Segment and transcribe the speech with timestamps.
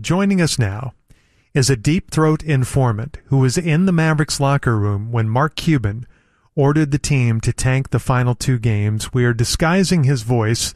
[0.00, 0.94] Joining us now
[1.52, 6.06] is a deep throat informant who was in the Mavericks locker room when Mark Cuban
[6.54, 9.12] ordered the team to tank the final two games.
[9.12, 10.72] We are disguising his voice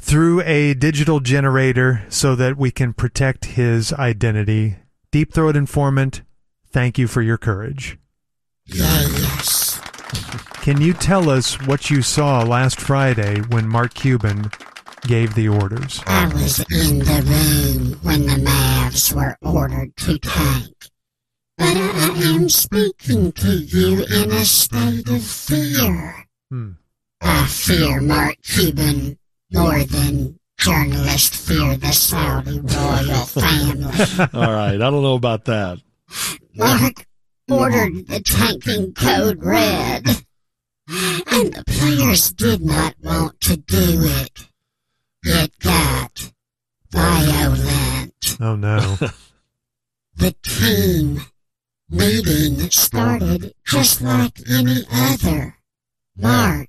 [0.00, 4.76] through a digital generator so that we can protect his identity.
[5.10, 6.22] Deep throat informant,
[6.68, 7.98] thank you for your courage.
[8.66, 9.80] Yes.
[10.60, 14.50] Can you tell us what you saw last Friday when Mark Cuban
[15.02, 16.00] gave the orders?
[16.06, 20.74] I was in the room when the Mavs were ordered to tank.
[21.58, 26.24] But I am speaking to you in a state of fear.
[26.50, 26.70] Hmm.
[27.20, 29.18] I fear Mark Cuban
[29.52, 34.28] more than journalists fear the Saudi royal family.
[34.32, 35.78] All right, I don't know about that.
[36.54, 37.06] Mark
[37.50, 40.06] ordered the tanking code red,
[40.88, 44.46] and the players did not want to do it.
[45.22, 46.32] It got
[46.90, 48.36] violent.
[48.40, 48.96] Oh no.
[50.16, 51.22] The team
[51.88, 55.56] meeting started just like any other.
[56.14, 56.68] Mark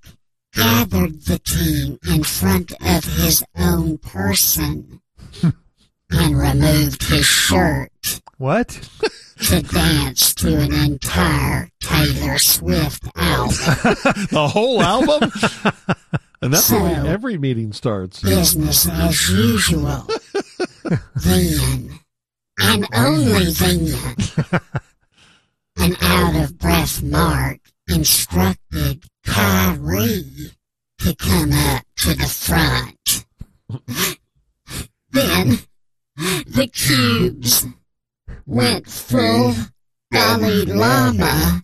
[0.54, 5.02] gathered the team in front of his own person
[5.44, 8.70] and removed his shirt what?
[9.48, 13.56] to dance to an entire Taylor Swift album.
[14.32, 15.30] The whole album?
[16.42, 18.22] And that's the way So- every meeting starts.
[18.22, 20.08] Business as usual.
[21.16, 22.00] then,
[22.60, 23.94] and only then,
[25.78, 30.52] an out of breath Mark instructed Kyrie
[31.00, 33.26] to come up to the front.
[35.12, 35.60] then,
[36.16, 37.68] the cubes
[38.46, 39.56] went full
[40.12, 41.64] Dalai Lama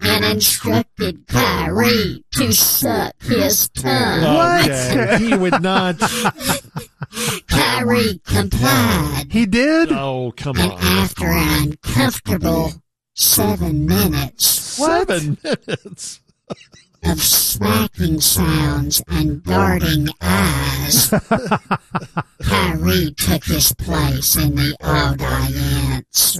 [0.00, 4.64] and instructed Kyrie to suck his tongue.
[4.64, 5.98] Okay, he would not.
[7.48, 9.92] Kyrie complied, He did?
[9.92, 10.78] Oh, come and on.
[10.80, 12.72] after an uncomfortable
[13.14, 16.20] seven minutes Seven minutes.
[17.04, 21.10] of smacking sounds and darting eyes,
[22.42, 26.38] Kyrie took his place in the audience.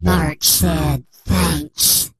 [0.00, 2.10] Mark said, Thanks.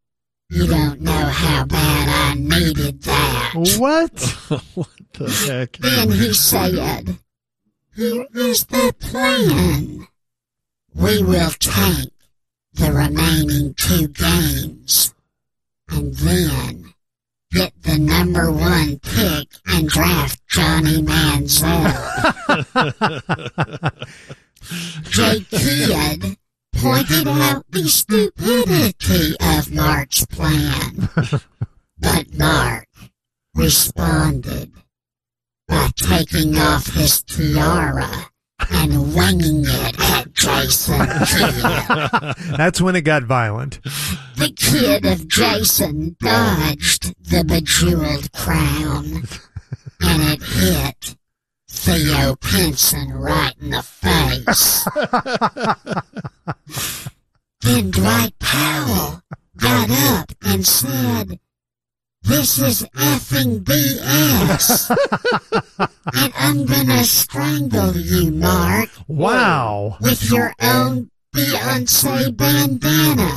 [0.51, 3.53] You don't know how bad I needed that.
[3.81, 4.21] What?
[4.75, 5.79] what the heck?
[5.79, 7.17] Then he said,
[7.97, 10.07] Here is the plan.
[10.95, 12.13] We will tank
[12.75, 15.15] the remaining two games
[15.89, 16.93] and then
[17.53, 21.91] get the number one pick and draft Johnny Manziel.
[25.05, 26.37] Jay Kidd
[26.75, 31.09] pointed out the stupidity of Mark's plan,
[31.99, 32.87] but Mark
[33.55, 34.73] responded
[35.69, 38.09] by taking off his tiara
[38.71, 42.35] and winging it at Jason Kidd.
[42.57, 43.81] That's when it got violent.
[44.37, 49.25] The kid of Jason dodged the bejeweled crown,
[50.01, 51.17] and it hit
[51.69, 54.89] Theo Pinson right in the face.
[57.63, 59.23] then Dwight Powell
[59.57, 61.39] got up and said,
[62.23, 64.91] This is effing BS.
[66.15, 69.97] and I'm gonna strangle you, Mark, Wow.
[70.01, 73.31] with your own Beyonce bandana.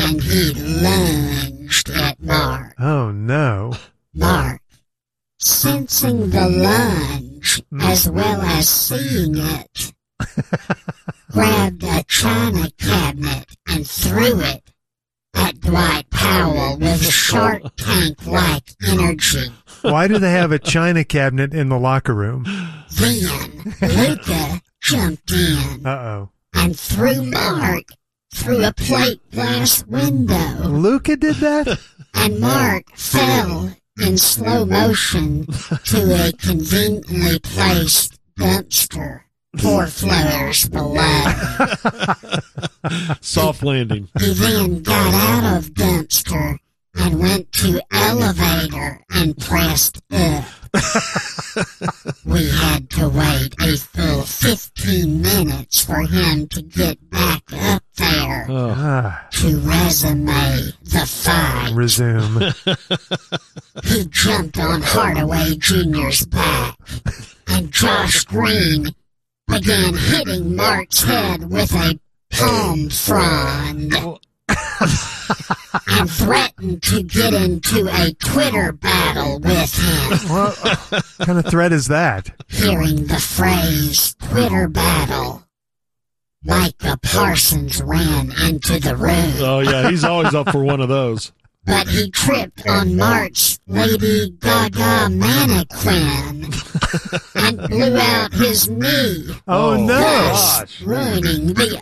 [0.00, 2.74] and he lunged at Mark.
[2.78, 3.72] Oh no.
[4.14, 4.60] Mark,
[5.38, 9.92] sensing the lunge as well as seeing it,
[11.30, 14.62] grabbed a china cabinet and threw it
[15.34, 19.50] at Dwight Powell with a Shark Tank like energy.
[19.82, 22.44] Why do they have a china cabinet in the locker room?
[22.98, 26.30] Then Luka jumped in Uh oh.
[26.54, 27.84] and threw Mark
[28.34, 30.68] through a plate glass window.
[30.68, 31.78] Luka did that?
[32.14, 39.20] and Mark fell in slow motion to a conveniently placed dumpster
[39.58, 41.24] four floors below.
[43.20, 44.08] Soft landing.
[44.20, 46.58] He then got out of dumpster
[46.96, 50.44] and went to elevator and pressed up.
[52.24, 58.46] we had to wait a full 15 minutes for him to get back up there
[58.48, 61.72] Oh, to resume the fight.
[61.74, 62.52] resume.
[63.84, 66.76] He jumped on Hardaway Jr.'s back,
[67.48, 68.94] and Josh Green
[69.48, 71.98] began hitting Mark's head with a
[72.34, 73.94] palm frond.
[75.88, 80.18] and threatened to get into a Twitter battle with him.
[80.30, 80.56] What
[81.20, 82.30] kind of threat is that?
[82.48, 85.44] Hearing the phrase Twitter battle,
[86.44, 89.32] Micah Parsons ran into the room.
[89.38, 91.32] Oh yeah, he's always up for one of those.
[91.64, 96.52] but he tripped on March Lady Gaga mannequin
[97.34, 99.98] and blew out his knee, Oh, Oh, no.
[99.98, 101.80] thus ruining the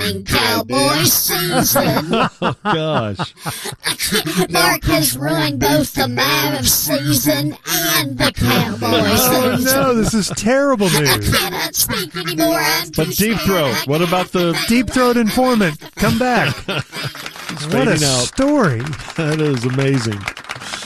[0.00, 2.14] upcoming cowboy season.
[2.42, 3.18] Oh gosh.
[4.50, 9.80] Mark has ruined both the Mavs season and the cowboy Oh season.
[9.80, 11.36] no, this is terrible I news.
[11.36, 12.58] cannot speak anymore.
[12.58, 13.74] I'm But too deep throat.
[13.74, 16.54] I What about the Deep throat informant, come back.
[17.50, 18.22] What a fading out?
[18.26, 18.78] story.
[19.16, 20.18] That is amazing.